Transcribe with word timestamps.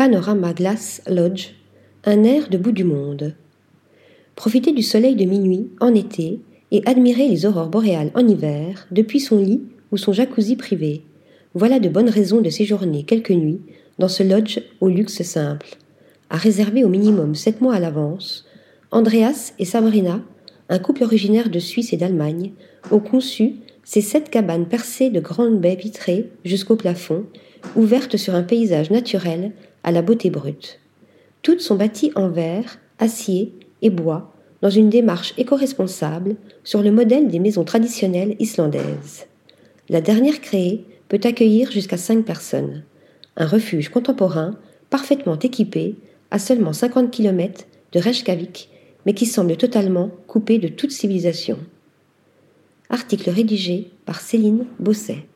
Panorama 0.00 0.54
Glass 0.54 1.02
Lodge, 1.06 1.48
un 2.06 2.24
air 2.24 2.48
de 2.48 2.56
bout 2.56 2.72
du 2.72 2.84
monde. 2.84 3.34
Profiter 4.34 4.72
du 4.72 4.82
soleil 4.82 5.14
de 5.14 5.26
minuit 5.26 5.68
en 5.78 5.94
été 5.94 6.40
et 6.70 6.82
admirer 6.86 7.28
les 7.28 7.44
aurores 7.44 7.68
boréales 7.68 8.10
en 8.14 8.26
hiver 8.26 8.86
depuis 8.90 9.20
son 9.20 9.38
lit 9.38 9.60
ou 9.92 9.98
son 9.98 10.14
jacuzzi 10.14 10.56
privé. 10.56 11.02
Voilà 11.52 11.78
de 11.80 11.90
bonnes 11.90 12.08
raisons 12.08 12.40
de 12.40 12.48
séjourner 12.48 13.02
quelques 13.02 13.32
nuits 13.32 13.60
dans 13.98 14.08
ce 14.08 14.22
lodge 14.22 14.60
au 14.80 14.88
luxe 14.88 15.20
simple. 15.20 15.76
À 16.30 16.38
réserver 16.38 16.82
au 16.82 16.88
minimum 16.88 17.34
sept 17.34 17.60
mois 17.60 17.74
à 17.74 17.78
l'avance, 17.78 18.46
Andreas 18.92 19.52
et 19.58 19.66
Sabrina, 19.66 20.22
un 20.70 20.78
couple 20.78 21.04
originaire 21.04 21.50
de 21.50 21.58
Suisse 21.58 21.92
et 21.92 21.98
d'Allemagne, 21.98 22.52
ont 22.90 23.00
conçu 23.00 23.56
ces 23.84 24.00
sept 24.00 24.30
cabanes 24.30 24.66
percées 24.66 25.10
de 25.10 25.20
grandes 25.20 25.60
baies 25.60 25.76
vitrées 25.76 26.30
jusqu'au 26.46 26.76
plafond, 26.76 27.26
ouvertes 27.76 28.16
sur 28.16 28.34
un 28.34 28.42
paysage 28.42 28.90
naturel 28.90 29.52
à 29.84 29.92
la 29.92 30.02
beauté 30.02 30.30
brute. 30.30 30.80
Toutes 31.42 31.60
sont 31.60 31.76
bâties 31.76 32.12
en 32.14 32.28
verre, 32.28 32.78
acier 32.98 33.54
et 33.82 33.90
bois, 33.90 34.32
dans 34.62 34.70
une 34.70 34.90
démarche 34.90 35.34
éco-responsable 35.38 36.36
sur 36.64 36.82
le 36.82 36.92
modèle 36.92 37.28
des 37.28 37.38
maisons 37.38 37.64
traditionnelles 37.64 38.36
islandaises. 38.38 39.26
La 39.88 40.00
dernière 40.00 40.40
créée 40.40 40.84
peut 41.08 41.20
accueillir 41.24 41.70
jusqu'à 41.70 41.96
cinq 41.96 42.24
personnes. 42.24 42.84
Un 43.36 43.46
refuge 43.46 43.88
contemporain, 43.88 44.58
parfaitement 44.90 45.38
équipé, 45.38 45.96
à 46.30 46.38
seulement 46.38 46.72
50 46.72 47.10
km 47.10 47.64
de 47.92 47.98
Reykjavik, 47.98 48.68
mais 49.06 49.14
qui 49.14 49.26
semble 49.26 49.56
totalement 49.56 50.10
coupé 50.26 50.58
de 50.58 50.68
toute 50.68 50.92
civilisation. 50.92 51.58
Article 52.90 53.30
rédigé 53.30 53.90
par 54.04 54.20
Céline 54.20 54.66
Bosset. 54.78 55.26